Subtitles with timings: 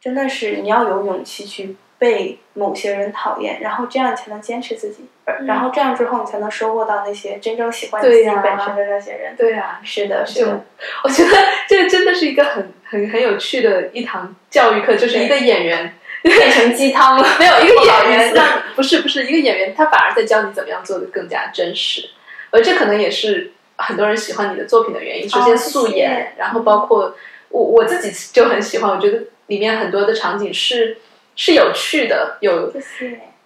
[0.00, 9.34] 真的是你要有勇气去被某些人讨厌，然后这样才能坚持自己，而然后这样之后你才能收获到那些真正喜欢自己本身的那些人。
[9.36, 10.64] 对啊，是的，是的，
[11.02, 11.30] 我觉得
[11.68, 17.28] 这真的是一个很很很有趣的一堂教育课，就是一个演员 变成鸡汤了。
[17.40, 18.46] 没有一个演员让
[18.76, 22.10] 不是不是一个演员，他反而在教你怎么样做的更加真实，
[22.50, 25.28] 而这可能也是很多人喜欢你的作品的原因。
[25.28, 27.16] 首先素颜，然后包括
[27.48, 30.98] 我我自己就很喜欢，我觉得里面很多的场景是
[31.36, 32.72] 是有趣的，有。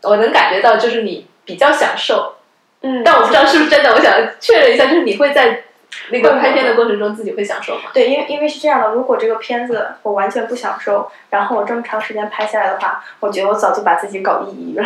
[0.02, 2.34] 我能感觉到就是你比较享受，
[2.80, 5.62] 嗯，但我不知道是不是真的，我想确认一下，就是你会在
[6.10, 7.82] 那个拍片的过程中自己会享受吗？
[7.94, 14.84] 对，因为因为是这样的，如果这个片子我完全不享受，然后我这么长时间拍下来的话，我觉得我早就把自己搞抑郁了。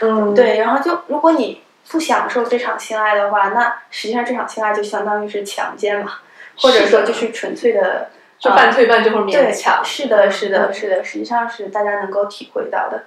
[0.00, 6.18] 嗯， 对，然后就如果你不享受这场性爱的话，那实际上这场性爱就相当于是强奸嘛，
[6.56, 8.10] 或者说就是纯粹的
[8.42, 9.84] 就半推半就或者对勉强。
[9.84, 13.04] 是的，是的，嗯是的，实际上是大家能够体会到的。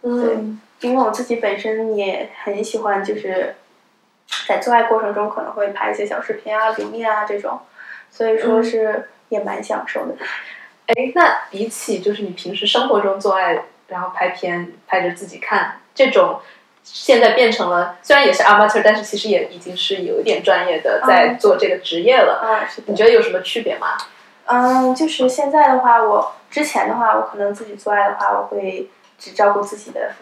[0.00, 3.54] 嗯，因为我自己本身也很喜欢，就是
[4.48, 7.60] 在做爱过程中可能会拍一些小视频啊、留念啊这种，
[8.10, 10.14] 所以说是也蛮享受的。
[10.86, 16.40] 哎，那比起就是你平时生活中做爱，然后拍片拍着自己看这种，
[16.82, 22.40] 现在变成了虽然也是 amateur，但是其实也已经是有一点专业的在做这个职业了。
[22.42, 22.96] 啊，是的你。
[22.96, 23.98] 觉得有什么区别吗？
[24.46, 30.12] 嗯，就是现在的话，我之前的话，我可能自己做爱的话，我会只照顾自己的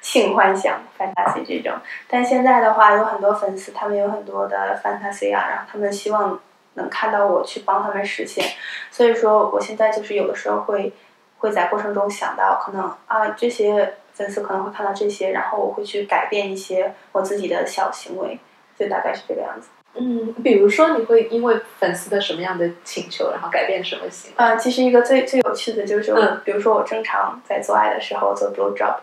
[0.00, 1.78] 性幻想、fantasy 这种。
[2.08, 6.40] 但现在的话，有很多粉丝，他们有很多的 fantasy 啊，然后他们希望
[6.74, 8.44] 能看到我去帮他们实现。
[8.90, 10.94] 所以说，我现在就是有的时候会
[11.38, 18.38] 会在过程中想到，可能啊这些粉丝可能会看到这些，然后我会去改变一些我自己的小行为，
[18.78, 19.68] 就大概是这个样子。
[19.94, 24.34] 嗯，比如说你会因为粉丝的什么样的请求，然后改变什么行为？
[24.36, 28.96] 呃，其实一个最最有趣的就是，嗯比如说我正常在做爱的时候做 blow job，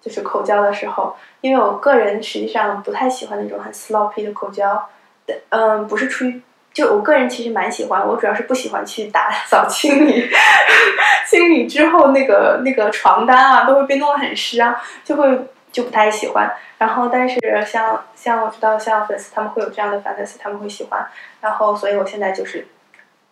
[0.00, 4.88] 就是口交的时候，因为我个人实际上不太喜欢那种很 sloppy 的口交，
[5.26, 6.40] 的嗯，不是出于。
[6.72, 10.30] 就我个人其实蛮喜欢，我主要是不喜欢去打扫清理，
[11.28, 15.28] 清理之后那个那个床单啊都会被弄得很湿啊，就会
[15.72, 16.50] 就不太喜欢。
[16.78, 21.06] 然后但是像像我知道像粉丝他们会有这样的 fantasy，他们会喜欢，
[21.40, 22.66] 然后所以我现在就是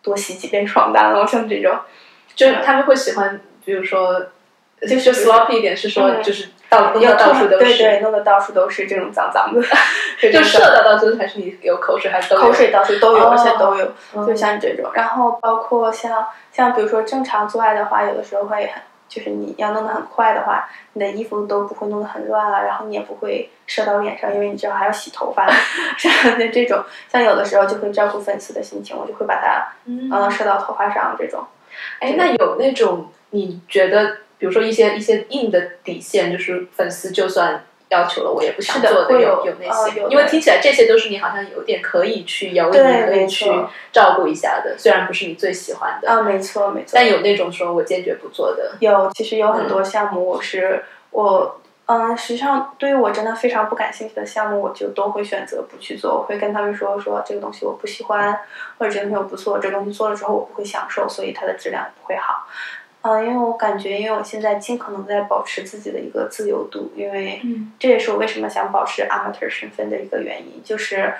[0.01, 1.77] 多洗几遍床单了，像这种。
[2.35, 4.17] 就是他们会喜欢，比如说，
[4.81, 9.61] 就就是 sloppy 一点，是说嗯就是到弄要到到处都是，对对，弄得到处都是这种脏脏的，
[10.31, 14.89] 就射到到处还是你有口水还是都有口水到处都有，哦而且都有，嗯就像这种。
[14.93, 25.49] 然后包括像像比如说正常做爱的话，有的时候会很，就是你要弄得很快的话，你的衣服都不会弄得很乱了，然后你也不会射到脸上，因为你知道还要洗头发，
[25.97, 26.81] 像的这种。
[27.11, 31.43] 像有的时候就会照顾粉丝的心情，我就会把它嗯嗯射到头发上这种。
[31.99, 43.49] 哎，那有那种你觉得，比如说一些一些硬的底线，就是粉丝就算要求了，我也不想做的有有那些，因为听起来这些都是你好像有点可以去摇对曳，可以去
[43.91, 46.91] 照顾一下的，虽然不是你最喜欢的，啊，没错没错。
[46.93, 48.71] 但有那种说我坚决不做的。
[48.79, 56.19] 有，其实有很多项目我是我嗯，实际上对于我真的非常不感兴趣的项目，我就都会选择不去做。
[56.19, 58.39] 我会跟他们说说这个东西我不喜欢，
[58.77, 62.45] 或者这个东西我不错，这个东西做了之后我不会享受，所以它的质量不会好。
[63.01, 71.13] 嗯，因为我感觉，因为我现在尽可能在保持自己的一个自由度，因为嗯这也是我为什么想保持 amateur 身份的一个原因，就是，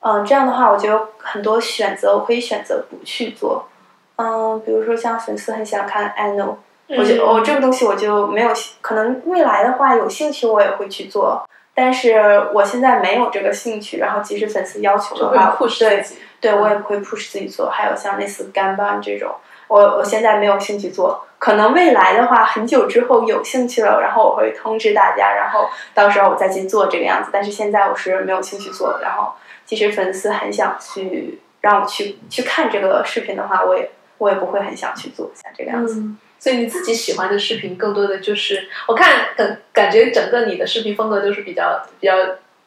[0.00, 3.68] 嗯，这样的话我就有很多选择，我可以选择不去做。
[4.16, 6.56] 嗯，比如说像粉丝很想看 anal，
[6.88, 13.98] 我觉得我、哦、这个东西我就没有兴，可能未来的话有兴趣我也会去做，但是我现在没有这个兴趣。
[13.98, 16.04] 然后即使粉丝要求的话，对，
[16.40, 17.70] 对我也不会 push 自己做。
[17.70, 19.32] 还有像类似干班这种，
[19.68, 27.30] 我我现在没有兴趣做，可能未来的话很久之后有兴趣了，然后我会通知大家，然后到时候我再去做这个样子。
[27.32, 29.34] 但是现在我是没有兴趣做，然后
[29.64, 36.02] 即使粉丝很想去让我去去看这个视频的话，我也我也不会很想去做，像这个样子。
[36.40, 42.14] 所以你自己喜欢的视频，更多的就是我看感感觉整个你的视频风格都是比较比较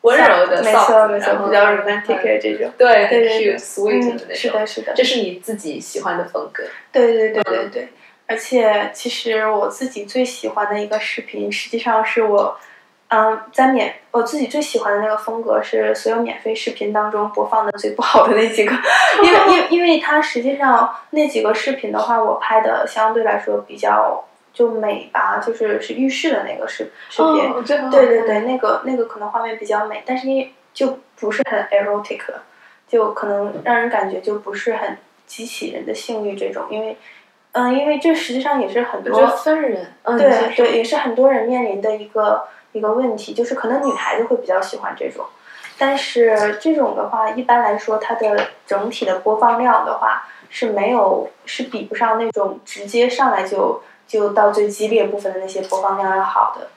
[0.02, 2.72] 温柔的，没错 soft，没错，然后比较 romantic 这种。
[2.78, 3.58] 对，很对对对。
[3.58, 6.64] cute sweet 的嗯，那种，是的，是的，这是你自己喜欢的风格。
[6.92, 7.88] 对对对对对。
[8.28, 12.58] 而且其实我自己最喜欢的一个视频，实际上是我，
[13.10, 18.74] 嗯，在免我自己最喜欢的那个风格是所有免费视频当中播放的最不好的那几个，
[19.22, 32.44] 因为因为因为它实际上那几个视频的话，我拍的相对来说比较就美吧，就是是浴室的那个视视频，对对对，那个那个可能画面比较美，但是因为就不是很 erotic 了，
[32.88, 36.98] 就可能让人感觉就不是很激起人的性欲这种，因为
[37.54, 45.26] 嗯，因为这实际上也是很多分人，嗯，对对，也是很多人面临的一个一个问题，就是可能女孩子会比较喜欢这种，
[45.78, 53.82] 但是这种的话，一般来说它的整体的播放量的话是没有是比不上那种直接上来就
[54.12, 56.68] 就到最激烈部分的那些播放量要好的。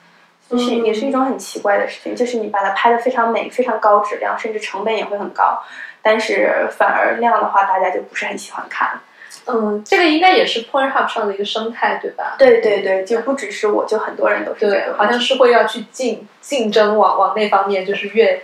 [0.47, 5.63] 就是嗯也是一种很奇怪的事情，就是你把它拍的非常美、非常高质量，甚至成本也会很高，
[6.03, 9.01] 但是反而那样的话，大家就不是很喜欢看。
[9.47, 12.35] 嗯，这个应该也是 Pornhub 上的一个生态，对吧？
[12.37, 18.41] 对对对，就不只是我，就很多人都是这对，好像是会要去竞竞争往往那方面，就是越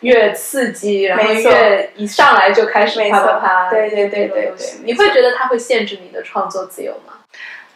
[0.00, 7.12] 越刺激，然后越一上来就开始啪啪啪，对对对对对你会觉得它会限制你的创作自由吗？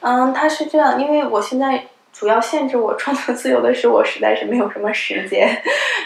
[0.01, 5.63] 嗯，它是这样，因为我现在主要限制我创作自由的是，我实在是没有什么时间。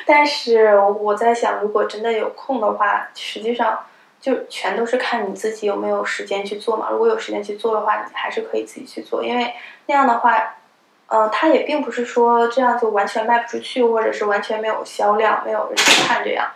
[0.06, 3.78] 但是我在想，如果真的有空的话，实际上
[4.20, 6.88] 就全都是看你自己有没有时间去做嘛。
[6.90, 9.52] 如果有时间去做的话，你还是可以自己去做，因为
[9.86, 10.56] 那样的话，
[11.08, 16.48] 嗯、它也并不是说这样就完全卖不出去，或者是完全没有销量，没有人去看这样，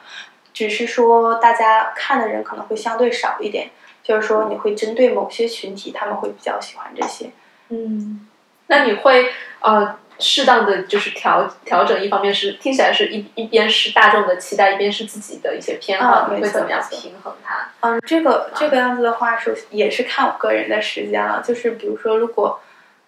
[0.55, 3.71] 只是说大家看的人可能会相对少一点。
[4.07, 7.31] 就是说，你会针对某些群体，他们会比较喜欢这些。
[7.71, 8.29] 嗯，
[8.69, 17.69] 那你会呃适当的就是调调整，一方面是听起来是一一边是大众的期待，一边是自己的一些偏好，啊你会怎么样平衡它？
[17.81, 21.43] 嗯，这个这个样子的话，首也是看我个人的时间了。
[21.43, 22.61] 就是比如说，如果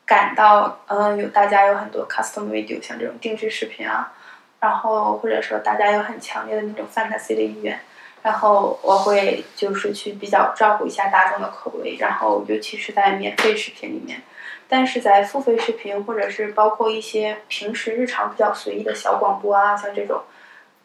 [0.04, 4.12] 感到嗯有大家有很多 custom video，像这种定制视频啊，
[4.58, 7.78] 然后或者说大家有很强烈的那种 fantasy 的意愿，
[8.22, 14.22] 然后我会就是去比较照顾一下大众的口味，然后尤其是在免费视频里面。
[14.70, 20.20] 但是在付费视频，或者是包括一些平时日常比较随意的小广播啊，像这种，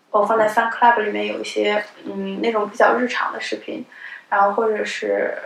[0.10, 3.86] 我放在 Fan Club 里面有一些嗯那种比较日常的视频，
[4.30, 5.38] 然后或者是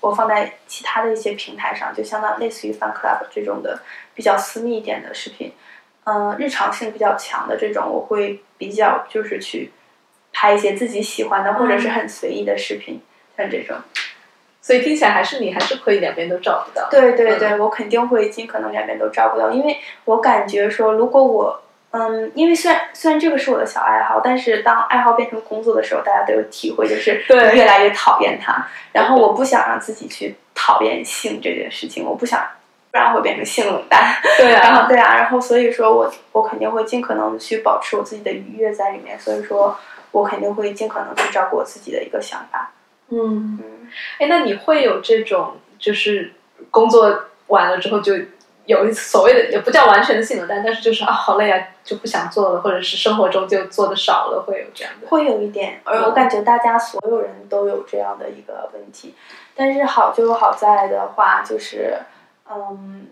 [0.00, 3.80] 我放在其他的一些平台上，就相当类似于 Fan Club 这种的
[4.14, 5.54] 比较私密一点的视频，
[6.04, 9.72] 嗯、日常性比较强的这种，我会比较就是去
[10.38, 13.00] 拍一些自己喜欢的或者是很随意的视频，
[13.38, 13.74] 像这种。
[14.60, 16.86] 所以听起来还是你还是可以两边都照顾到。
[16.90, 21.62] 对对对，我肯定会尽可能两边都照顾到，因为我感觉说，如果我，
[21.92, 28.66] 嗯，因为虽然虽然这个是我的小爱好，但是当爱好变成工作的时候，大家都有体会，就是越来越讨厌它。
[28.92, 32.44] 然后我不想让自己去讨厌性这件事情，我不想，
[32.90, 34.16] 不然会变成性冷淡。
[34.36, 39.78] 对啊，然后对啊，然后所以说我我肯定会尽可能去保持我自己的愉悦在里面，所以说
[40.16, 42.72] 我肯定会尽可能去照顾我自己的一个想法。
[43.10, 43.88] 嗯，嗯。
[44.18, 46.32] 哎，那你会有这种就是
[46.70, 48.14] 工作完了之后就
[48.64, 55.06] 有所谓的也不叫完全的性冷淡，但是就是啊好累啊，就不想做了，或者是生活中就做的少了，会有这样的。
[55.06, 59.14] 会有一点，我感觉大家所有人都有这样的一个问题，
[59.54, 61.98] 但是好就好在的话，就是，
[62.50, 63.08] 嗯，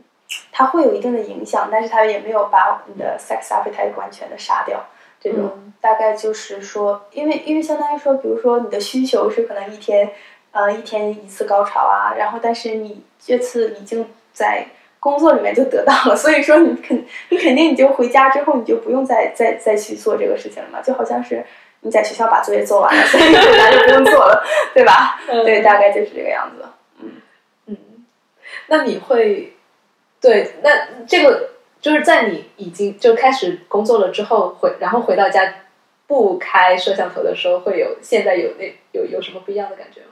[0.50, 4.83] 它会有一定的影响，但是它也没有把你的 sex appetite 完全的杀掉。
[5.25, 10.11] 这种、嗯大概就是说，因为因为相当于说，比如说你的需求是可能一天，
[10.50, 14.67] 呃，一天一次高潮啊，然后但是你这次已经在
[14.99, 21.44] 工作里面就得到了，所以说你肯你肯定你就回家之后你就不用再再再去做这个事情了嘛，就好像是
[21.81, 24.43] 你在学校把作业做完了，所以你回家就不用做了，
[24.73, 25.21] 对吧？
[25.44, 26.65] 对，大概就是这个样子。
[27.03, 27.11] 嗯
[27.67, 27.76] 嗯，
[28.69, 29.52] 那你会
[30.19, 30.71] 对那
[31.07, 31.50] 这个
[31.85, 35.53] 就是在你已经就开始工作了之后回，然后回到家
[36.07, 40.07] 不开摄像头的时候，会有现在有那有有什么不一样的感觉吗？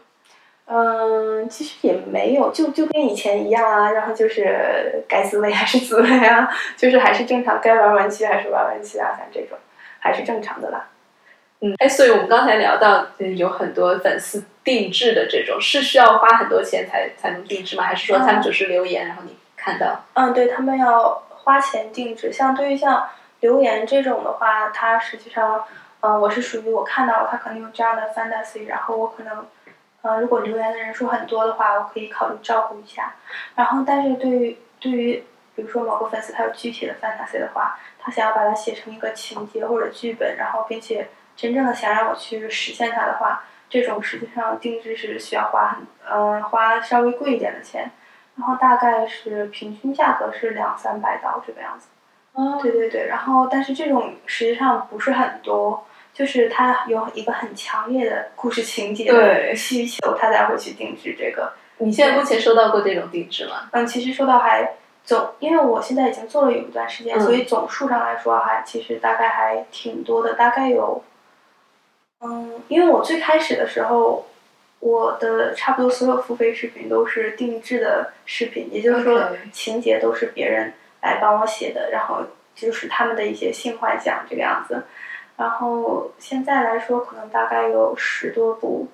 [0.67, 9.57] 嗯，其实也没有，就就跟以前一样啊，然后就是该自慰还是自慰啊，就是还是正常，该玩玩具还是玩玩具啊，像这种
[9.99, 10.91] 还是正常的啦。
[11.61, 17.85] 嗯，哎，所以我们刚才聊到，嗯，有很多粉丝定制的这种，是需要花很多钱才才能定制吗？
[17.85, 20.05] 还是说他们只是留言，然后你看到？
[20.13, 23.09] 嗯，对他们要花钱定制，像对于像
[23.41, 25.65] 留言这种的话，它实际上，
[26.01, 29.47] 嗯、我是属于我看到他可能有这样的 fantasy，然后我可能，
[30.03, 33.15] 呃，如果留言的人数很多的话，我可以考虑照顾一下。
[33.57, 47.91] 然后，但是对于对于比如说某个粉丝他有具体的 fantasy 的话，他想要把它写成一个情节或者剧本，然后并且真正的想让我去实现它的话，这种实际上定制是需要花很嗯、花稍微贵一点的钱。
[48.37, 51.89] 然后大概是平均价格是两三百刀这个样子。
[52.35, 61.53] 哦对对对，然后但是这种实际上不是很多，就是它有一个很强烈的故事情节需求，他才会去定制这个。
[61.77, 63.69] 你现在目前收到过这种定制吗？
[63.73, 71.05] 嗯，其实收到还总，因为我现在已经做了有一段时间，嗯所以总数上来说还其实大概还挺多的，大概有，
[72.21, 74.25] 嗯，因为我最开始的时候，
[74.83, 80.73] 我的差不多所有付费视频都是定制的视频，也就是说情节都是别人
[81.03, 84.83] 来帮我写的，然后就是他们的一些性幻想这个样子。
[85.37, 88.89] 然后现在来说，可能大概有十多部，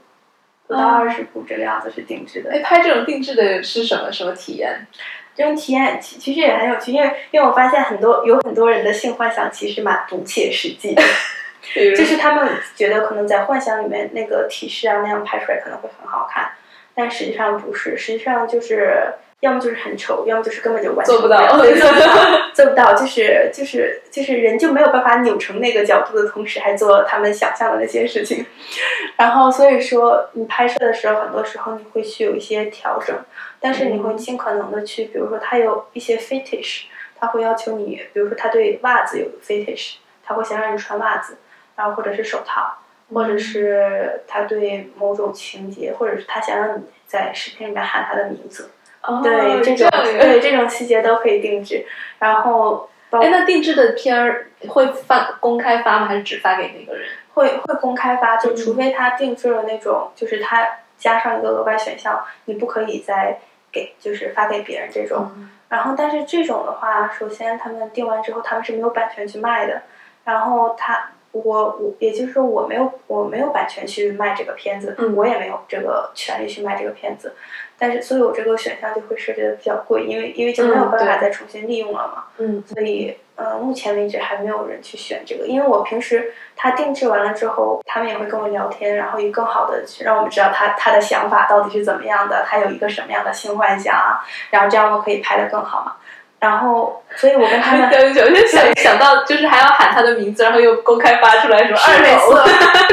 [0.66, 2.50] 不到嗯二十部这个样子是定制的。
[2.52, 4.86] 哎，拍这种定制的是什么什么体验？
[5.34, 11.02] 这种体验其其实也很有趣，因为因为我发现很多有很多人的性幻想其实蛮不切实际的，
[11.74, 16.50] 就是他们觉得可能在幻想里面那个提示啊那样拍出来可能会很好看，
[16.94, 22.06] 但实际上不是，实际上就是要么就是很丑，要么就是根本就完全做不到对， 做不到，
[22.52, 28.44] 做不到，就是就是就是人就没有办法扭成那个角度的同时，还做他们想象的那些事情。
[29.16, 33.16] 然后所以说，你拍摄的时候，很多时候你会去有一些调整，
[33.60, 36.84] 但是你会尽可能的去，比如说他有一些 fetish，
[37.20, 39.94] 他会要求你，比如说他对袜子有 fetish，
[40.24, 41.36] 他会想让你穿袜子，
[41.78, 42.76] 然后或者是手套。
[43.10, 48.70] 或者是他对某种情节，或者是他想让你在视频里面喊他的名字，
[49.00, 51.86] 哦对这种这对这种细节都可以定制。
[52.18, 56.06] 然后包哎，那定制的片儿会发公开发吗？
[56.06, 57.08] 还是只发给那个人？
[57.32, 60.68] 会会公开发，就嗯除非他定制了那种，就是他
[60.98, 63.38] 加上一个额外选项，你不可以再
[63.72, 65.32] 给，就是发给别人这种。
[65.34, 69.80] 嗯然后，但是这种的话，首先他们定完之后，他们是没有版权去卖的。
[70.24, 77.34] 然后他，我我，也就是说，我没有我没有版权去卖这个片子，嗯我也没有这个权利去卖这个片子。
[77.80, 82.24] 但是，所以我这个选项就会设置的比较贵，因为因为就没有嗯办法再重新利用了嘛。
[82.38, 95.94] 嗯所以，呃，目前为止还没有人去选这个，因为我平时他定制完了之后，他们也会跟我聊天，然后以更好的去让我们知道他他的想法到底是怎么样的，他有一个什么样的新幻想啊，然后这样我可以拍的更好嘛。
[96.40, 102.34] 然后，所以我跟他们 对，我就想想到，就是还要喊他的名字，然后又公开发出来，什么二狗是没错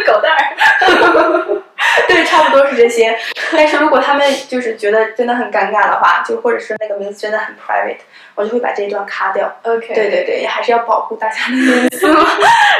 [0.14, 1.62] 狗蛋儿。
[2.08, 3.18] 对，差不多是这些。
[3.56, 8.00] 但是如果他们就是觉得真的很尴尬的话，就或者是那个名字真的很 private，
[8.34, 9.54] 我就会把这一段卡掉。
[9.64, 12.25] OK，对对对，还是要保护大家的隐私嘛，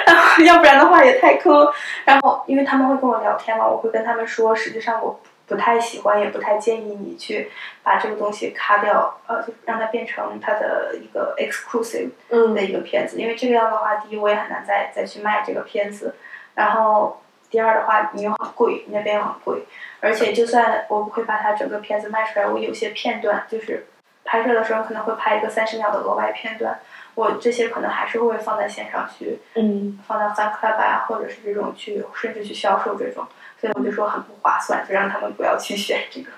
[0.06, 1.72] 然后要不然的话也太坑。
[2.04, 7.52] 然后因为他们会跟我聊天嘛，我会跟他们说，实际上我不太喜欢，也不太建议你去
[7.84, 12.54] 把这个东西卡掉，呃，就让它变成它的一个 exclusive 嗯。
[12.54, 16.16] 的一个片子，因为这个样的话，第一我也很难再再去卖这个片子，
[16.56, 19.66] 然后第二的话你又很贵，你那边又很贵，
[20.00, 23.86] 而且就算我不会把它整个片子卖出来，我有些片段就是
[24.24, 26.80] 拍摄的时候可能会拍一个三十秒的额外片段，
[27.14, 30.00] 我这些可能还是会放在线上去嗯。
[30.08, 33.26] 放到 fan club 啊，或者是这种去甚至去销售这种，
[33.66, 36.30] 所以我就说很不划算，就让他们不要去选这个。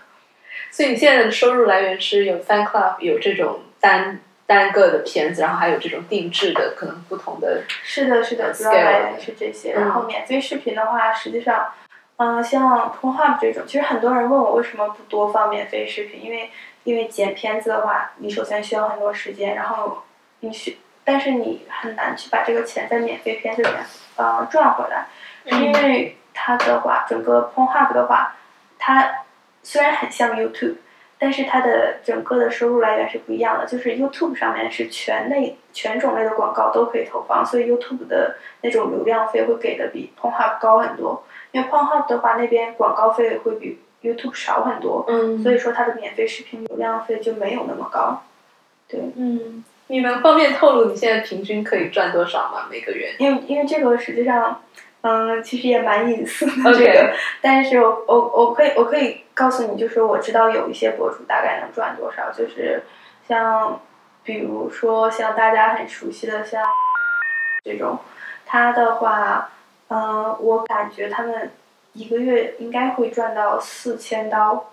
[0.71, 7.63] 所以你现在的收入来源是有 fan club，有这种单单个的片子，然后还有这种定制的，可能不同的。
[7.83, 9.73] 是的，是的，主要来源是这些。
[9.73, 11.73] 嗯然后免费视频的话，实际上，
[12.15, 16.49] 嗯、像 Pornhub 这种，其实很多人问我为什么不多放免费视频，因为
[16.85, 20.03] 因为剪片子的话，你首先需要很多时间，然后
[20.39, 23.79] 你需，但是你很难去把这个钱在免费片子里面
[24.15, 25.07] 呃赚回来，
[25.45, 28.35] 是因为它的话，整个 Pornhub 的话，
[28.77, 29.09] 它
[29.63, 30.75] 虽然很像 YouTube。
[31.19, 41.23] 但是它的整个的收入来源是不一样的，就是 YouTube 上面是全类全种类的广告都可以投放，所以 YouTube 的那种流量费会给的比 Pornhub 高很多。
[41.53, 48.21] 因为 Pornhub 的话，那边广告费会比 YouTube 少很多，嗯所以说它的免费视频流量费就没有那么高。
[48.87, 52.67] 对，嗯，你能方便透露你现在平均可以赚多少吗？
[52.69, 53.15] 每个月？
[53.17, 54.61] 因为因为这个实际上，
[55.07, 62.83] 嗯，其实也蛮隐私的这个，但是我我我可以我可以告诉你，就是我知道有一些博主大概能赚多少，就是
[63.25, 63.79] 像
[64.23, 66.61] 比如说像大家很熟悉的像
[67.63, 67.99] 这种，
[68.45, 69.49] 他的话，
[69.87, 71.51] 嗯，我感觉他们
[71.93, 74.71] 一个月应该会赚到四千刀，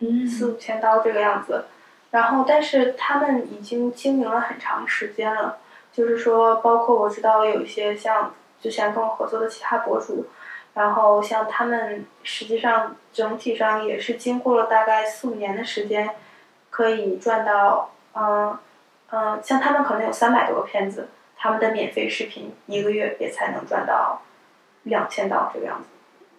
[0.00, 1.64] 嗯四五千刀这个样子。
[2.10, 5.58] 然后，但是他们已经经营了很长时间了，
[5.92, 10.26] 就是说，包括我知道有一些像之前跟我合作的其他博主，
[10.74, 16.10] 然后像他们实际上整体上也是经过了大概四五年的时间，
[16.70, 18.56] 可以赚到，嗯
[19.10, 24.22] 嗯，像他们可能有三百多个片子，他们的免费视频一个月也才能赚到
[24.84, 25.88] 两千刀这个样子。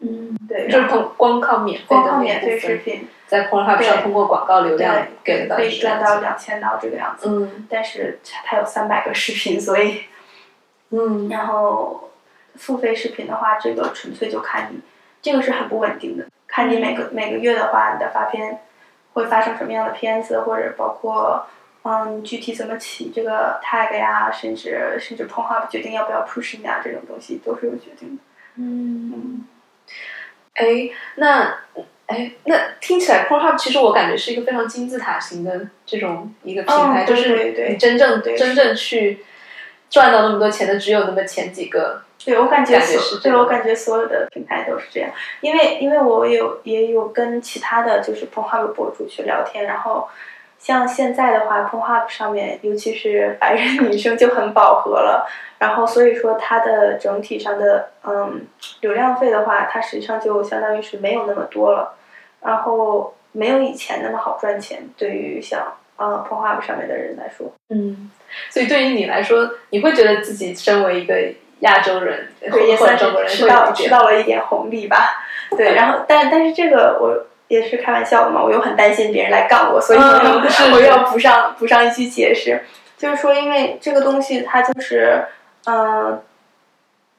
[0.03, 6.19] 嗯，对，就是然后通光靠免费的光靠免费视，频，在 Pornhub 上通过广告流量给对，到可以赚到。
[6.21, 7.27] 两千刀这个样子。
[7.29, 10.05] 嗯但是它有三百个视频，所以
[10.89, 12.09] 嗯然后
[12.55, 14.79] 付费视频的话，这个纯粹就看你，
[15.21, 18.59] 这个是很不稳定的，看你每个每个月的话，你的发片
[19.13, 21.47] 会发生什么样的片子，或者包括
[21.83, 28.23] 嗯具体怎么起这个 tag 呀，甚至甚至 Pornhub 决定要不要 push 你啊，这种东西都是有决定的。
[28.57, 29.45] 嗯，
[30.55, 31.57] 哎，那
[32.07, 39.23] 哎，那听起来 Pornhub 其实我感觉是一个非常金字塔型的这种一个平台，嗯就是你真正对真正去
[39.89, 42.03] 赚到那么多钱的只有那么前几个。
[42.25, 42.79] 对我感觉
[43.23, 45.09] 对我感觉所有的平台都是这样，
[45.41, 50.07] 因为因为我有也有跟其他的就是 Pornhub 博主去聊天，然后
[50.59, 58.45] 像现在的话，Pornhub 上面尤其是白人女生就很饱和了，然后所以说它的整体上的嗯
[58.81, 61.95] 流量费的话，它实际上就相当于是没有那么多了，
[62.43, 67.51] 然后没有以前那么好赚钱，对于像呃 Pornhub 上面的人来说。
[67.69, 68.11] 嗯，
[68.49, 71.15] 所以对于你来说，你会觉得自己身为一个
[71.61, 75.23] 亚洲人对，也算中国人吃到吃到了一点红利吧。
[75.57, 82.61] 对，然后但但是这个我也是开玩笑的嘛，我又很担心别人来杠我，所以我 要补上补上一句解释，
[82.97, 85.25] 就是说，因为这个东西它就是，
[85.65, 86.21] 嗯、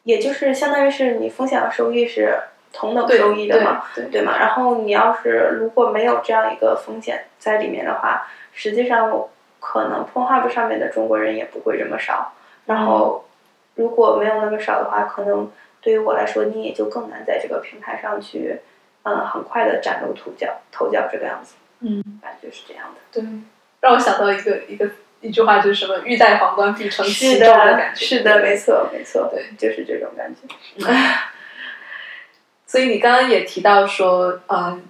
[0.05, 2.39] 也就是相当于是你风险和收益是
[2.73, 4.37] 同等收益的嘛，对对对吗？
[4.41, 9.13] 然后你要是如果没有这样一个风险在里面的话，实际上
[9.61, 12.33] 可能 Pornhub 上面的中国人也不会这么少。
[12.65, 13.25] 然后
[13.75, 15.51] 如果没有那么少的话，可能
[15.81, 18.61] 对于我来说，你也就更难在这个平台上去，
[19.03, 23.01] 嗯，很快的崭露头角，头角这个样子，嗯，感觉是这样的。
[23.11, 23.25] 对，
[23.81, 24.89] 让我想到一个一个
[25.21, 28.05] 一句话，就是什么“欲戴皇冠，必承其重”的的感，觉。
[28.05, 30.87] 是的，没错，没错，对，就是这种感觉。
[32.67, 34.85] 所以你刚刚也提到说，嗯，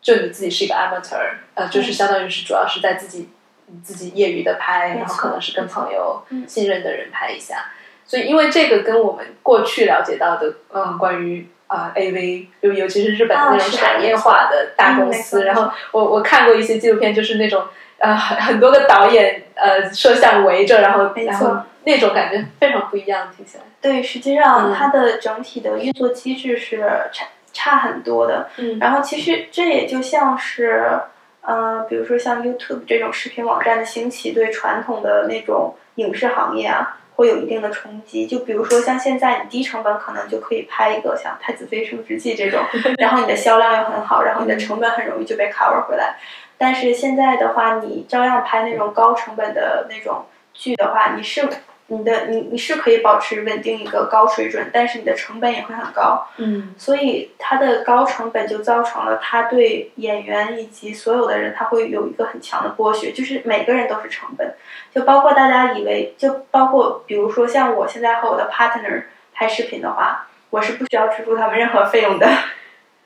[0.00, 3.28] 就你自己是一个 amateur，呃，就是相当于是主要是在自己
[3.66, 7.72] 你自己业余的拍，然后可能是跟朋友嗯信任的人拍一下。
[8.08, 17.64] 所以因为这个跟我们过去了解到的，嗯，关于啊、AV，尤尤其是日本的那种产业化的大公司，然后我我看过一些纪录片，就是那种
[17.98, 23.64] 呃很很多个导演呃摄像围着，然后然后那种感觉非常不一样，听起来。
[23.82, 26.78] 对，实际上嗯它的整体的运作机制是
[27.12, 28.48] 差差很多的。
[28.56, 30.98] 嗯然后其实这也就像是，
[31.42, 38.26] 呃，比如说像 YouTube 这种视频网站的兴起，对传统的那种影视行业啊，会有一定的冲击。
[38.26, 42.62] 就比如说像现在你低成本可能就可以拍一个像《太子妃升职记》这种，
[42.96, 46.16] 然后你的销量又很好，然后你的成本很容易就被 cover 回来。
[46.56, 51.48] 但是现在的话，你照样拍那种高成本的那种剧的话，你是
[51.90, 56.26] 你的你你是可以保持稳定一个高水准，但是你的成本也会很高。
[56.36, 64.54] 嗯所以它的高成本就造成了它对演员以及所有的人，他会有一个很强的剥削，就是每个人都是成本，
[64.98, 72.28] 就包括大家以为，就包括比如说像我现在和我的 partner 拍视频的话，我是不需要支付他们任何费用的。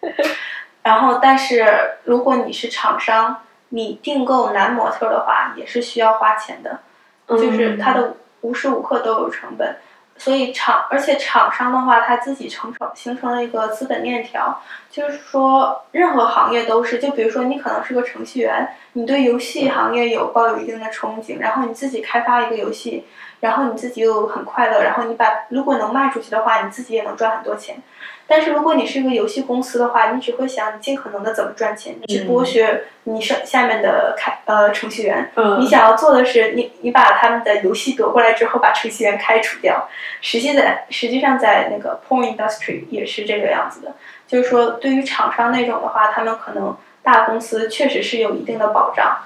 [0.83, 1.67] 然后，但是
[2.05, 6.81] 如果你是厂商，你订购男模特的话，也是需要花钱的。
[7.29, 9.77] 就是它的无时无刻都有成本，
[10.23, 23.05] 所以厂而且厂商的话，他自己成成形成了一个资本链条，就是说任何行业都是，就比如说你可能是个程序员，你对游戏行业有抱有一定的憧憬，然后你自己开发一个游戏，
[23.41, 27.83] 然后你自己又很快乐，然后你把如果能卖出去的话，你自己也能赚很多钱。
[28.27, 39.89] 但是如果你是一个游戏公司的话，你只会想你尽可能的怎么赚钱，你去剥削你上下面的开呃程序员，嗯你想要做的是，你你把他们的游戏夺过来之后，把程序员开除掉。
[40.23, 43.95] 实际在实际上在那个 porn industry 也是这个样子的，
[44.27, 49.19] 就是说对于厂商那种的话，他们可能大公司确实是有一定的保障，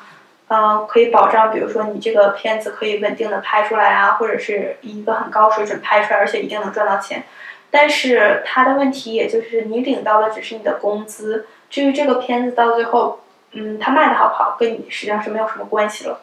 [0.49, 7.23] 嗯、可以保障，比如说你这个片子可以稳定的拍出来啊，或者是以一个很高水准拍出来，而且一定能赚到钱。
[7.71, 13.21] 但是他的问题也就是你领到的只是你的工资，至于这个片子到最后，
[13.53, 16.21] 嗯，他卖的好不好，跟你实际上是没有什么关系了。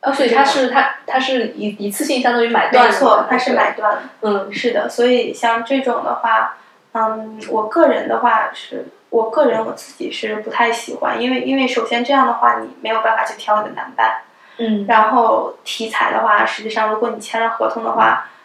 [0.00, 3.98] 哦，所以它是他他是一一次性相当于买断，没错，他是买断。
[4.20, 6.56] 嗯是的，所以像这种的话，
[6.92, 14.20] 嗯，我个人的话是，我个人我自己是不太喜欢，因为因为首先这样的话，你没有办法去挑你的男伴，
[14.58, 18.37] 嗯然后题材的话，实际上如果你签了合同的话，嗯，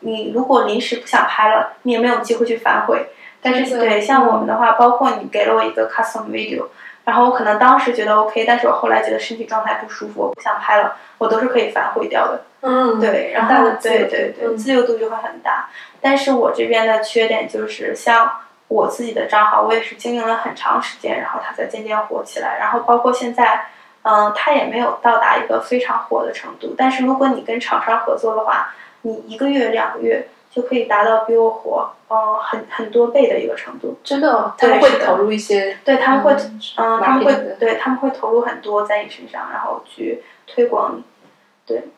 [0.00, 3.06] 你如果临时不想拍了，你也没有机会去反悔。
[3.40, 6.66] 但是对像我们的话，包括你给了我一个 custom video，
[7.04, 12.44] 然后我可能当时觉得 OK，但是我后来觉得身体状态不舒服，我不想拍了，我都是可以反悔掉的。
[12.60, 15.68] 嗯，对，然后对对对，嗯自由度就会很大。
[16.00, 18.30] 但是我这边的缺点就是，像
[18.68, 22.58] 我自己的账号，我也是经营了很长时间，然后它才渐渐火起来。
[22.60, 23.66] 然后包括现在，
[24.02, 26.76] 嗯，它也没有到达一个非常火的程度。
[26.78, 33.98] 但是如果你跟厂商合作的话，你一个月、两个月就可以达到比我火，嗯，很很多倍的一个程度。
[34.02, 36.32] 真的哦，他们会投入一些，对他们会，
[36.76, 41.02] 嗯，他们会对他们会投入很多在你身上，然后去推广你。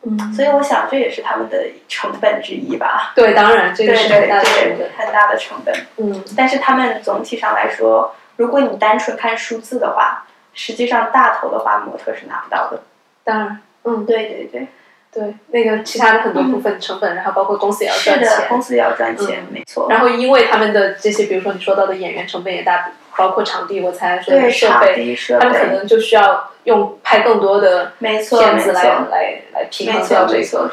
[0.03, 3.13] 嗯，所以我想这也是他们的成本之一吧。
[3.17, 5.75] 对，当然这对对个是很大的成本，很大的成本。
[5.97, 12.83] 嗯但是他们总体上来说，如果你单纯看数字的话，实际上大头的话模特是拿不到的。
[13.25, 14.69] 当然，嗯，对对对，
[15.15, 19.87] 对，那个其他的很多部分成本，然后包括公司也要是的，赚钱，公司也要赚钱，没错。
[19.89, 28.21] 然后因为他们的这些，比如说你说到的演员成本也大，包括场地，我猜说对场设备，他们可，能就需要用拍更多的片
[28.59, 30.71] 子来错来来平衡掉这个。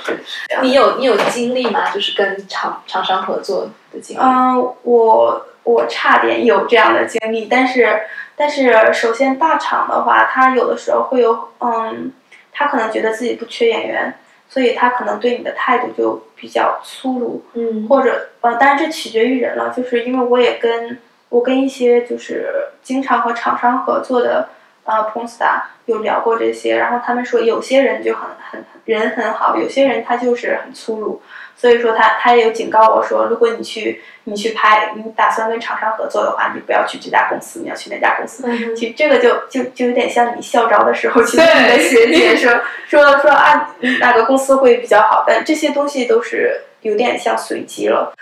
[0.63, 1.91] 你有你有经历吗？
[1.91, 4.21] 就是跟厂厂商合作的经历？
[4.21, 8.01] 嗯，我我差点有这样的经历，但是
[8.35, 12.11] 但是首先大厂的话，他有的时候会有嗯，
[12.51, 14.15] 他可能觉得自己不缺演员，
[14.53, 17.87] 所以他可能对你的态度就比较粗鲁，嗯。
[17.87, 24.49] 或者呃，当然这取决于人了，就是因为我也跟我跟一些就是经常和厂商合作的
[24.83, 31.21] 呃 porn star 有聊过这些，然后他们说有些人就很很人很好，有些人他就是很粗鲁，
[31.55, 38.43] 所以说他他也有警告我说，如果你去你去拍，你打算跟厂商合作的话，你不要去这家公司，你要去那家公司。
[38.47, 38.75] 嗯。
[38.75, 41.61] 其实这个就就就有点像你校招的时候，其 实对。
[41.61, 42.51] 你的学姐说
[42.87, 48.13] 说说啊哪个公司会比较好，但这些东西都是有点像随机了。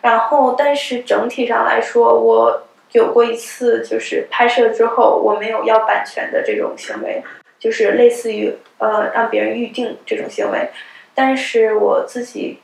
[0.00, 2.62] 然后，但是整体上来说，我
[2.92, 7.22] 有过一次就是拍摄之后我没有要版权的这种行为，
[7.58, 10.70] 就是类似于呃让别人预定这种行为，
[11.14, 12.60] 但是我自己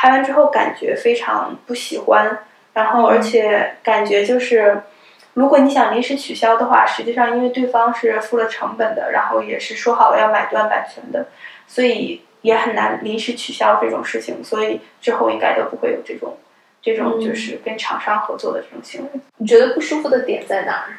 [0.00, 2.38] 拍完之后感觉非常不喜欢，
[2.72, 4.82] 然后而且感觉就是。
[5.34, 11.28] 如果你想临时取消的话，实际上因为对方是付了成本的，然后也是说好了要买断版权的，
[11.64, 16.36] 所以也很难临时取消这种事情，所以之后应该都不会有这种
[16.82, 19.20] 这种嗯就是跟厂商合作的这种行为。
[19.36, 20.98] 你觉得不舒服的点在哪儿？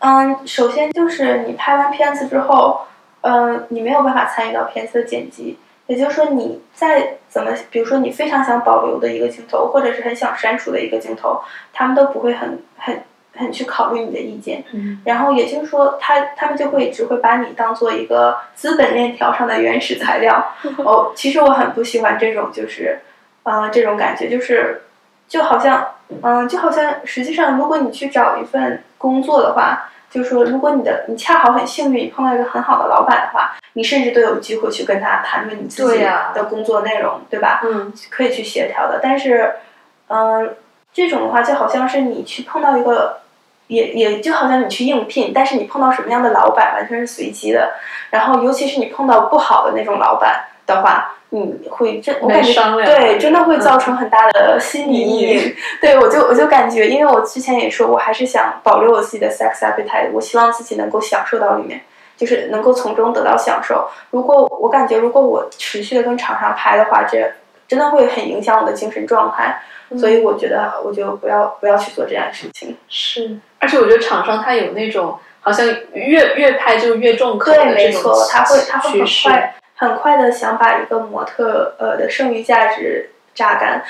[0.00, 2.82] 嗯，首先就是你拍完片子之后，
[3.22, 5.58] 嗯，你没有办法参与到片子的剪辑，
[5.90, 13.02] 也就是说你再怎么，比如说你非常想保留的一个镜头，或者是很想删除的一个镜头，他们都不会很很
[13.36, 14.62] 很去考虑你的意见。
[14.72, 20.52] 嗯然后也就是说，他他们就会只会把你当做一个资本链条上的原始材料。
[20.78, 23.00] 哦，其实我很不喜欢这种，就是，
[23.42, 24.82] 呃，这种感觉，就是，
[25.26, 25.84] 就好像，
[26.22, 37.60] 嗯、就好像实际上，如果你去找一份工作的话，就是说，如果你的你恰好很幸运，你碰到一个很好的老板的话，你甚至都有机会去跟他谈论你自己的工作内容，对吧？
[37.64, 38.98] 嗯可以去协调的。
[39.00, 39.54] 但是，
[40.08, 40.56] 嗯、
[40.92, 43.20] 这种的话就好像是你去碰到一个，
[43.68, 47.74] 也也就好像你去应聘，但是你碰到什么样的老板完全是随机的。
[48.10, 55.56] 然后，尤其是你碰到不好的那种老板的话，你会真我感觉对，真的会造成很大的心理阴阴影。
[55.80, 61.80] 对我就我就感觉，因为我之前也说，我还是想保留我自己的 sex appetite，我希望自己能够享受到里面。
[62.16, 63.88] 就是能够从中得到享受。
[64.10, 67.32] 如果我感觉，如果我持续的跟厂商拍的话，这
[67.66, 69.62] 真的会很影响我的精神状态。
[69.98, 72.76] 所以我觉得，我就不要不要去做这样的事情。
[72.90, 79.08] 是，而且我觉得厂商他有那种好像越越拍就越重口对，的这种没错，他会他会很。
[79.24, 83.82] 快很快的想把一个模特呃的剩余价值榨干。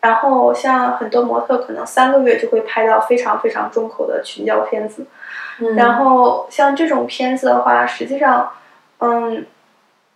[0.00, 5.06] 然后像很多模特可能三个月就会拍到非常非常重口的群交片子，
[5.58, 8.52] 嗯然后像这种片子的话，实际上，
[8.98, 9.44] 嗯，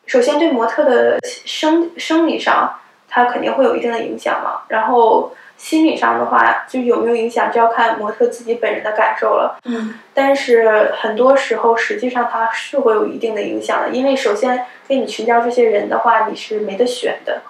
[0.07, 4.61] 首先对模特的生生理上，它肯定会有一定的影响嘛。
[4.68, 9.61] 然后心理上的话，就有没有影响，就要看模特自己本人的感受了。
[9.64, 9.94] 嗯。
[10.12, 17.42] 但是很多时候，实际上它是会有一定的影响的，因为首先跟你群交这些人的话，你是没得选的，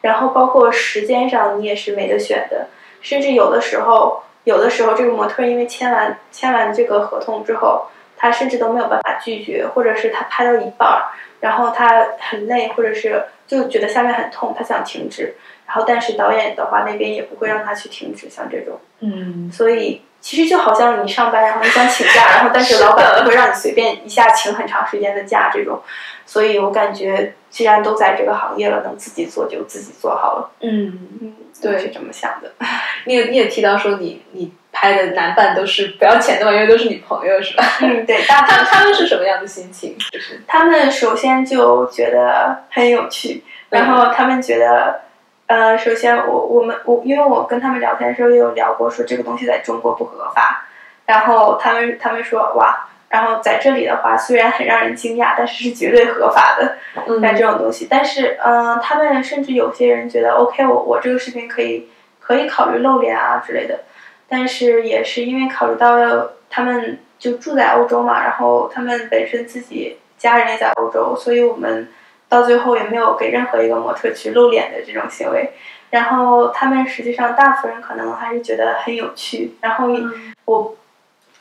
[0.00, 2.68] 然后包括时间上你也是没得选的，
[3.02, 15.34] 甚至有的时候，有的时候这个模特因为签完签完这个合同之后，他甚至都没有办法拒绝，或者是他拍到一半儿，然后他很累，或者是就觉得下面很痛，他想停止，
[15.70, 18.80] 然后但是导演的话那边也不会让他去停止，像这种。
[18.98, 25.80] 嗯所以其实就好像你上班，然后你想请假， 然后但是老板不会让你随便一下请很长时间的假这种。
[26.26, 30.50] 所以我感觉，既然都在这个行业了，能自己做就自己做好了。
[30.58, 32.50] 嗯，嗯，对我是这么想的。
[33.06, 37.62] 你也你也提到说你你拍的男伴都是不要钱的嘛，因为都是女朋友是吧？
[37.82, 39.96] 嗯，对，大 他家他们是什么样的心情？
[40.10, 45.02] 就是他们首先就觉得很有趣，然后他们觉得。
[45.50, 50.64] 呃，首先我我们我因为我跟他们聊天的时候也有聊过，说这个东西在中国不合法，
[51.06, 56.76] 然后他们他们说哇，然后在这里的话虽然很让人惊讶，但是是绝对合法的。
[57.08, 57.88] 嗯干这种东西。
[57.90, 61.88] 但是，嗯、他们甚至有些人觉得，OK，我我这个视频可以
[62.20, 63.80] 可以考虑露脸啊之类的。
[64.28, 71.88] 但是也是因为考虑到他们就住在欧洲嘛，然后他们本身自己家人也在欧洲，所以我们
[72.30, 75.50] 到最后也没有给任何一个模特去露脸的这种行为。
[75.90, 79.56] 然后他们实际上大部分人可能还是觉得很有趣。
[79.60, 80.76] 然后嗯我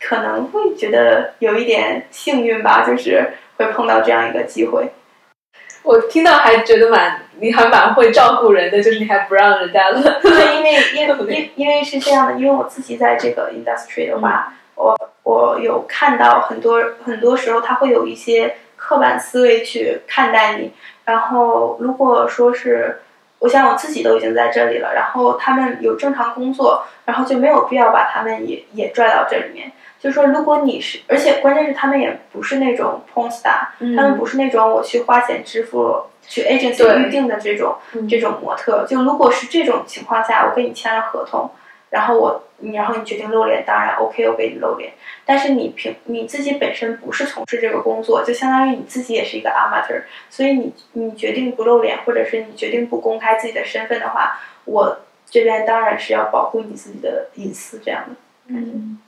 [0.02, 4.90] 可能会觉得有一点幸运吧，就是会碰到这样一个机会。
[5.84, 10.20] 我听到还觉得蛮，你还蛮会照顾人的，就是你还不让人家了。
[10.22, 20.72] 对，因为因为因因为是这样的，因为我自己在这个 industry 的话，我我有看到很多很多时候他会有一些刻板思维去看待你，
[21.06, 23.02] 然后如果说是。
[23.42, 29.72] 我想我自己都已经在这里了，然后他们有正常工作，然后就没有必要把他们也也拽到这里面。
[29.98, 37.78] 就是说，如果你是，而且关键是他们也不是那种 porn star，他们不是那种我去花钱支付去 agency 预定的这种
[38.10, 38.86] 这种模特。
[38.86, 41.50] 就如果是这种情况下，我跟你签了合同，
[41.90, 42.44] 然后我。
[42.62, 44.92] 你然后你决定露脸，当然 OK，我给你露脸。
[45.24, 55.00] 但是你平你自己本身不是从事这个工作，就相当于你自己也是一个 amateur，所以你你决定不露脸，或者是你决定不公开自己的身份的话，我
[55.30, 58.16] 这边当然是要保护你自己的隐私这样的。
[58.48, 59.00] 嗯，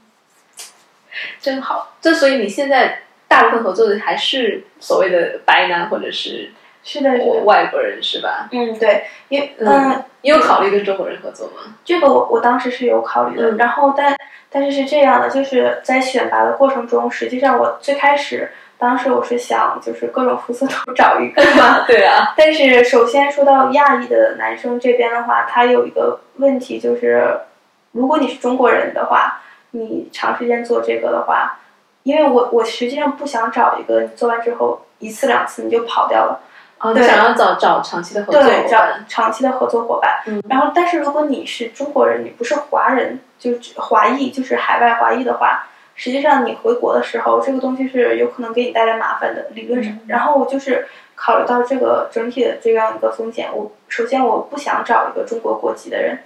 [1.42, 1.98] 真好。
[2.00, 6.52] 这所以你现在大部分合作的还是所谓的白男或者是。
[6.84, 7.10] 是的，
[7.44, 8.48] 外国人是吧？
[8.52, 11.76] 嗯，对，因嗯，你有考虑跟中国人合作吗？
[11.86, 14.16] 这个我我当时是有考虑的，然后但
[14.50, 22.34] 但是是这样的，就是在选拔的过程中，实际上我最开始当时我是想就是各种肤色都找一个嘛， 对啊。
[22.38, 27.42] 但是首先说到亚裔的男生这边的话，他有一个问题就是，
[27.92, 29.42] 如果你是中国人的话，
[29.72, 31.60] 你长时间做这个的话，
[32.04, 36.42] 因为我我实际上不想找一个你做完之后一次两次你就跑掉了。
[36.82, 40.22] 哦，想要找找长期的合作对，找长期的合作伙伴。
[40.26, 49.96] 嗯，然后，但是如果你是中国人，你不是华人，就是华裔，就是海外华裔的话，实际上你回国的时候，这个东西是有可能给你带来麻烦的，理论上。
[50.08, 56.20] 然后我就是考虑到这个整体的这样一个风险，我首先我不想找一个中国国籍的人，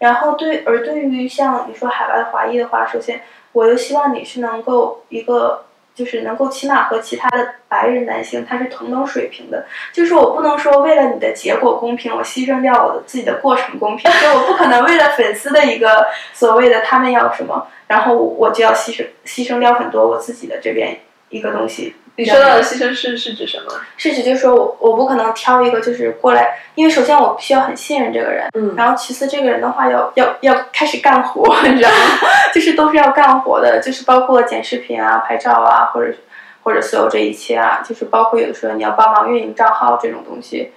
[0.00, 5.66] 然后对，而对于像你说海外华裔的话，首先我又希望你是能够一个。
[6.00, 21.94] 就是能够起码和其他的白人男性他是同等水平的，就是我不能说为了你的结果公平，我牺牲掉我的自己的过程公平，就我不可能为了粉丝的一个所谓的他们要什么，然后我就要牺牲牺牲掉很多我自己的这边一个东西。
[22.20, 23.72] 你说到的牺牲是是指什么？
[23.96, 31.96] 是指就是说我我不可能挑一个就是过来，因为首先我需要很信任这个人，嗯，然后其次这个人的话要要要开始干活， 你知道吗？
[32.54, 36.12] 就是都是要干活的，就是包括剪视频啊、拍照啊，或者
[36.62, 40.72] 或者所有这一切啊，就是包括有的时候你要帮忙运营账号这种东西，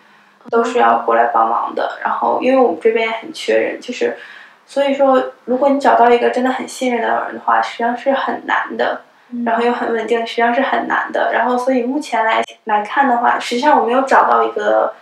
[0.50, 2.00] 都是要过来帮忙的。
[2.04, 4.18] 然后因为我们这边也很缺人，就是
[4.66, 9.02] 所以说如果你找到一个真的很信任的人的话，实际上是很难的。
[9.46, 11.32] 然后又很稳定，实际上是很难的。
[11.34, 14.94] 然后，所以目前来来看的话，实际上我没有找到一个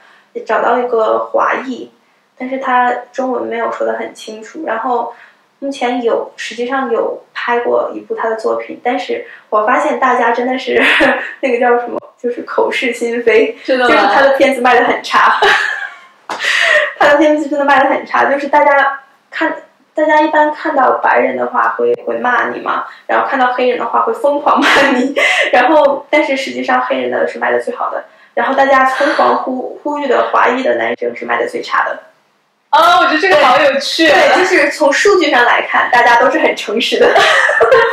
[0.46, 1.92] 找到一个华裔，
[2.38, 4.64] 但是他中文没有说的很清楚。
[4.66, 5.14] 然后
[5.60, 10.82] 目前有实际上有拍过一部他的作品，但是我发现大家真的是
[11.42, 15.40] 那个叫什么，就是口是心非，就是他的片子卖的很差，
[16.98, 19.54] 他的片子真的卖的很差，就是大家看。
[20.02, 25.14] 大家一般看到白人的话会会骂你嘛，然后看到黑人的话会疯狂骂你，
[25.54, 32.00] 然后但是实际上黑人的是卖的最好的，然后大家疯狂呼呼吁的华裔的男生是卖的最差的。
[32.72, 34.08] 哦，我觉得这个好有趣。
[34.08, 37.14] 对，就是从数据上来看，大家都是很诚实的。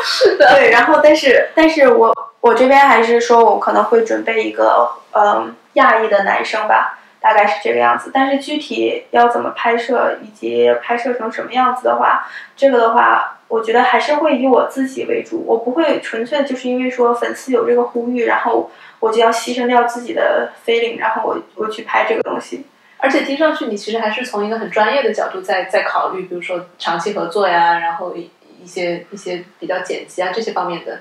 [0.04, 0.54] 是的。
[0.54, 6.98] 对，然后但是但是我我这边还是说我可能会准备一个嗯亚裔的男生吧。
[7.20, 22.64] 大概是这个样子，但是具体要怎么拍摄以及拍摄成什么样子的话，这个的话，我觉得还是会以我自己为主，我不会纯粹就是因为说粉丝有这个呼吁，然后我就要牺牲掉自己的 feeling，然后我我去拍这个东西。
[23.00, 31.00] 而且听上去你其实还是从一个很专业的角度在在考虑，比如说长期合作呀，然后一一些一些比较剪辑啊这些方面的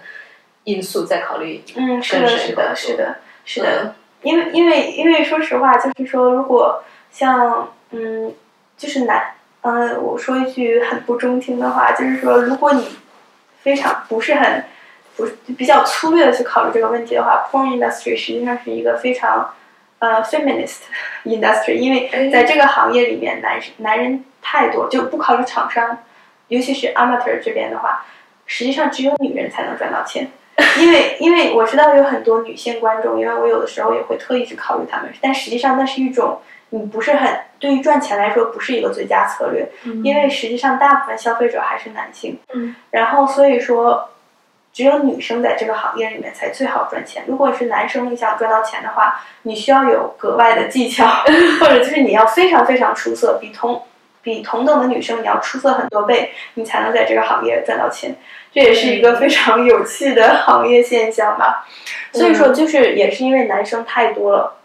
[0.63, 1.63] 因素在考虑。
[1.75, 3.95] 嗯，是的，是的，是的，是的。
[4.23, 8.34] 因为因为因为说实话，就是说，如果像嗯，
[8.75, 12.97] 就是男，嗯，我说一句很不中听的话，就是说，如果你
[13.62, 14.63] 非常不是很
[15.15, 15.27] 不
[15.58, 19.53] 比较粗略的去考虑这个问题的话，porn industry 实际上是一个非常
[19.99, 20.82] 呃 feminist
[21.25, 25.99] industry，因为在这个行业里面，男男人太多，就不考虑厂商，
[26.47, 28.06] 尤其是 amateur 这边的话，
[28.45, 30.30] 实际上只有女人才能赚到钱。
[30.80, 36.39] 因为，因为我知道有很多女性观众，因为我有的时候也会特意去考虑他们，但实际上那是一种
[36.70, 39.70] 你不是很对于赚钱来说不是一个最佳策略，
[40.04, 44.10] 因为实际上大部分消费者还是男性，嗯，然后所以说
[44.74, 47.24] 只有女生在这个行业里面才最好赚钱。
[47.28, 51.06] 如果是男生你想赚到钱的话，你需要有格外的技巧，
[51.62, 53.84] 或者就是你要非常非常出色，比同。
[54.28, 58.13] 比同等的女生你要出色很多倍，你才能在这个行业赚到钱。
[58.52, 61.66] 这也是一个非常有趣的 行业现象吧。
[62.12, 64.58] 所以说，就是也是因为男生太多了，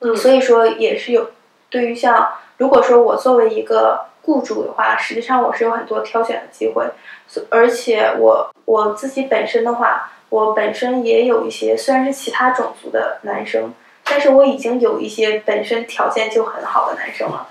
[0.00, 1.30] 嗯，所以说也是有
[1.70, 6.84] 对于像如果说我作为一个雇主的话，实际上我是有很多挑选的机会，
[7.50, 17.46] 而且我我自己本身的话，我本身也有一些虽然是其他种族的男生，但是我已经有一些本身条件就很好的男生了。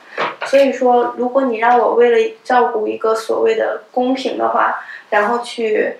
[0.47, 4.79] 所以说，如果你让我为了照顾一个所谓的公平的话，
[5.09, 5.97] 然后去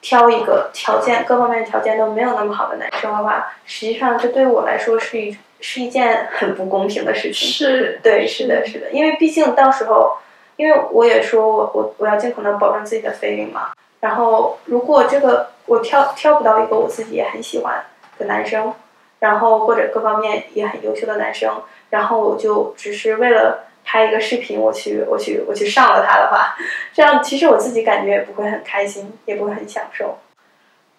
[0.00, 7.48] 挑一个条件各方面条件都没有那么好的男生的话，实际上这对我来说是一是一件很不公平的事情。
[7.48, 10.16] 是对，是的，是的，因为毕竟到时候，
[10.56, 13.70] 因为我也说我我我要尽可能保证自己的费用嘛。
[14.00, 17.84] 然后如果这个我挑挑不到一个我自己也很喜欢
[18.18, 18.74] 的男生，
[19.20, 23.66] 然后或者各方面也很优秀的男生，然后我就只是为了。
[23.84, 26.56] 拍一个视频，我去，我去，我去上了他的话，
[26.92, 30.18] 这样其实我自己感觉也不会很开心，也不会很享受。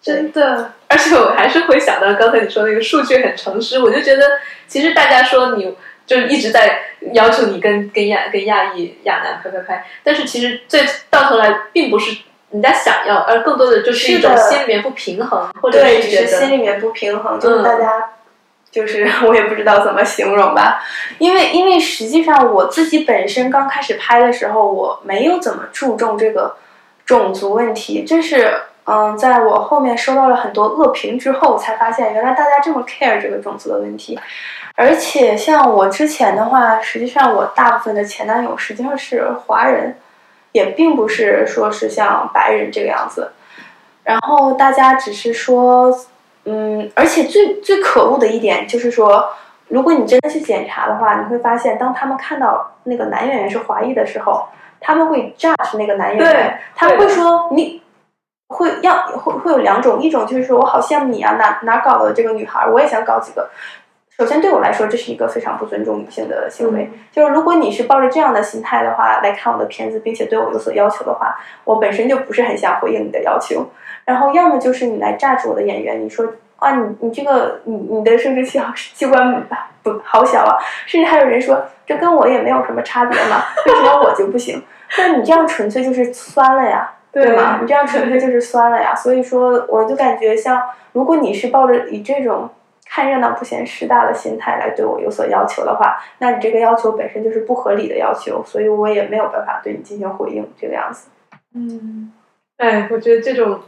[0.00, 4.22] 真的，而且我还是会想到刚才你说那个数据很诚实，我就觉得
[4.68, 6.80] 其实大家说你就是一直在
[7.12, 12.16] 要求你跟跟亚跟亚裔亚男拍拍拍，但是其实最到头来并不是
[12.50, 18.10] 人家想要，而更多的就是一种心里面不平衡，或者是觉得心里面不平衡，就是大家。
[18.70, 20.82] 就是 我也不知道怎么形容吧，
[21.18, 26.56] 因为因为实际上我自己本身刚开始拍的时候，我没有怎么注重这个
[27.06, 28.04] 种族问题。
[28.04, 34.18] 这是嗯，在我后面收到了很多恶评之后，才发现原来大家这么 care 这个种族的问题。
[34.74, 39.96] 而且像我之前的话，实际上我大部分的前男友实际上是华人，
[40.52, 43.32] 也并不是说是像白人这个样子。
[44.04, 45.98] 然后大家只是说。
[46.46, 49.28] 嗯，而且最最可恶的一点就是说，
[49.68, 54.46] 如果你真的去检查的话，你会发现，当他们看到那个男演员是华裔的时候，
[54.80, 57.82] 他们会 judge 那个男演员，他们会说你
[58.46, 63.50] 会要会会有两种，一种就是说我好羡慕你啊，哪哪搞的这个女孩，我也想搞几个。
[64.16, 66.90] 首先对我来说，这是一个非常不尊重女性的行为。
[67.12, 73.68] 就是如果你是抱着这样的心态的话来看我的片子，并且对我有所要求的话，我本身就不是很想回应你的要求。
[74.06, 79.46] 然后要么就是你来榨取我的演员，你说啊，你你这个你你的生殖器好器官
[79.82, 84.62] 不好小啊，甚至还有人说这跟我也没有什么差别嘛，为什么我就不行？
[84.96, 87.58] 那你这样纯粹就是酸了呀，对吗？
[87.60, 88.94] 你这样纯粹 就是酸了呀。
[88.94, 92.48] 所以说，我就感觉像如果你是抱着以这种
[92.88, 101.08] 看热闹不嫌事大的心态来对我有所要求的话，那你这个要求本身就是不合理的要求，所以我也没有办法对你进行回应，这个样子。
[101.54, 102.12] 嗯，
[102.56, 103.60] 哎，我觉得这种。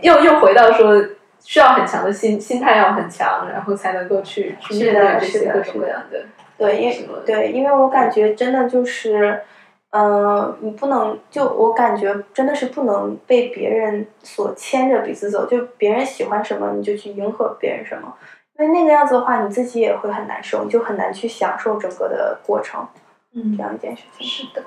[0.00, 1.04] 又又回到说，
[1.44, 6.24] 需要很强的心心态要很强，然后才能够去去面对这些各种各样的。
[6.56, 9.42] 对，因为对，因为我感觉真的就是，
[9.90, 18.16] 嗯，你不能就我感觉真的是不能被别人所牵着鼻子走，就别人喜欢什么你就去迎合别人什么，
[18.58, 22.88] 因为那个样子的话你自己也会很难受，你就很难去享受整个的过程。
[23.34, 24.26] 嗯，这样一件事情。
[24.26, 24.62] 是的。